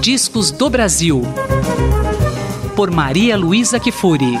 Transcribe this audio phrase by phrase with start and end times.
[0.00, 1.20] Discos do Brasil.
[2.74, 4.32] Por Maria Luísa Kifuri.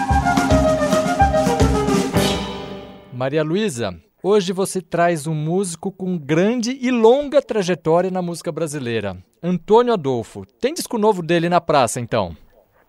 [3.12, 9.18] Maria Luísa, hoje você traz um músico com grande e longa trajetória na música brasileira.
[9.42, 10.46] Antônio Adolfo.
[10.58, 12.34] Tem disco novo dele na praça, então?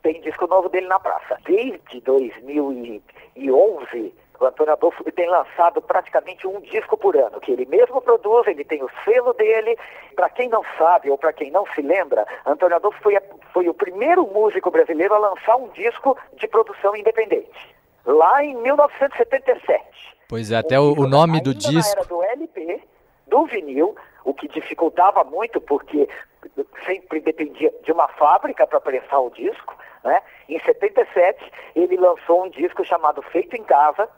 [0.01, 1.37] Tem disco novo dele na praça.
[1.45, 8.01] Desde 2011, o Antônio Adolfo tem lançado praticamente um disco por ano, que ele mesmo
[8.01, 9.77] produz, ele tem o selo dele.
[10.15, 13.21] Para quem não sabe ou para quem não se lembra, Antônio Adolfo foi, a,
[13.53, 17.75] foi o primeiro músico brasileiro a lançar um disco de produção independente,
[18.05, 19.83] lá em 1977.
[20.27, 21.91] Pois é, até o, o nome do disco.
[21.95, 22.81] Era do LP,
[23.27, 26.07] do vinil, o que dificultava muito porque
[26.85, 29.75] sempre dependia de uma fábrica para prensar o disco.
[30.03, 30.19] Né?
[30.49, 34.09] Em 77, ele lançou um disco chamado Feito em Casa,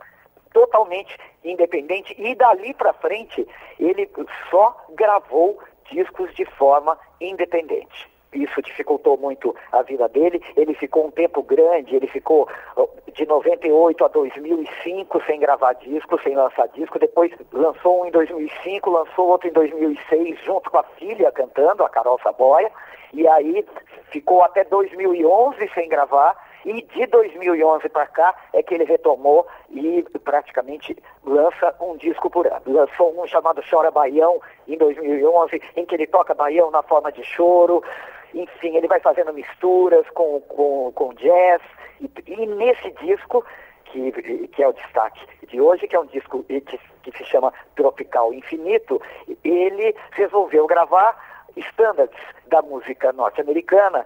[0.54, 3.48] totalmente independente e dali para frente
[3.80, 4.10] ele
[4.50, 5.60] só gravou
[5.92, 8.14] discos de forma independente.
[8.34, 10.42] Isso dificultou muito a vida dele.
[10.56, 12.50] Ele ficou um tempo grande, ele ficou
[13.14, 16.98] de 98 a 2005 sem gravar disco, sem lançar disco.
[16.98, 21.90] Depois lançou um em 2005, lançou outro em 2006, junto com a filha cantando, a
[21.90, 22.72] Carol Saboia.
[23.14, 23.64] E aí
[24.10, 30.04] ficou até 2011 sem gravar e de 2011 para cá é que ele retomou e
[30.24, 32.62] praticamente lança um disco por ano.
[32.66, 37.24] Lançou um chamado Chora Baião em 2011, em que ele toca baião na forma de
[37.24, 37.84] choro.
[38.34, 41.62] Enfim, ele vai fazendo misturas com, com, com jazz.
[42.00, 43.46] E, e nesse disco,
[43.86, 44.12] que,
[44.48, 48.34] que é o destaque de hoje, que é um disco que, que se chama Tropical
[48.34, 49.02] Infinito,
[49.44, 54.06] ele resolveu gravar standards da música norte-americana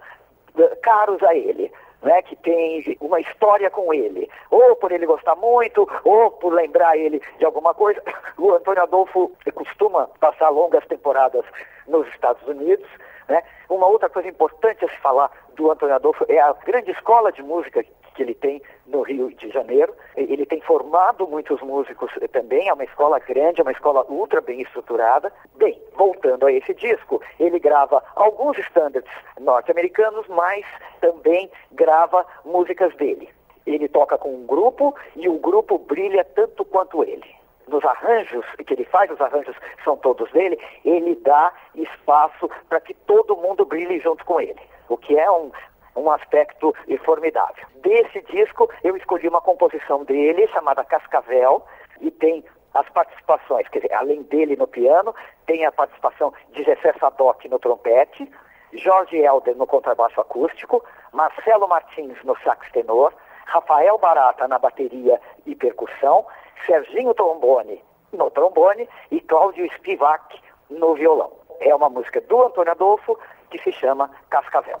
[0.82, 1.70] caros a ele
[2.02, 6.96] né, que tem uma história com ele, ou por ele gostar muito, ou por lembrar
[6.96, 8.02] ele de alguma coisa.
[8.38, 11.44] O Antônio Adolfo costuma passar longas temporadas
[11.88, 12.86] nos Estados Unidos.
[13.28, 13.42] Né?
[13.68, 17.42] Uma outra coisa importante a se falar do Antônio Adolfo é a grande escola de
[17.42, 17.84] música
[18.18, 19.94] que ele tem no Rio de Janeiro.
[20.16, 24.60] Ele tem formado muitos músicos também, é uma escola grande, é uma escola ultra bem
[24.60, 25.32] estruturada.
[25.54, 29.10] Bem, voltando a esse disco, ele grava alguns standards
[29.40, 30.66] norte-americanos, mas
[31.00, 33.28] também grava músicas dele.
[33.64, 37.38] Ele toca com um grupo e o grupo brilha tanto quanto ele
[37.68, 39.54] nos arranjos que ele faz, os arranjos
[39.84, 44.58] são todos dele, ele dá espaço para que todo mundo brilhe junto com ele.
[44.88, 45.52] O que é um,
[45.98, 47.66] um aspecto formidável.
[47.76, 51.64] Desse disco, eu escolhi uma composição dele chamada Cascavel
[52.00, 52.44] e tem
[52.74, 55.14] as participações, quer dizer, além dele no piano,
[55.46, 58.30] tem a participação de Gessé Sadoc no trompete,
[58.72, 63.12] Jorge Helder no contrabaixo acústico, Marcelo Martins no sax tenor,
[63.46, 66.26] Rafael Barata na bateria e percussão,
[66.66, 67.82] Serginho Trombone
[68.12, 71.32] no trombone e Cláudio Spivak no violão.
[71.60, 73.18] É uma música do Antônio Adolfo
[73.50, 74.80] que se chama Cascavel.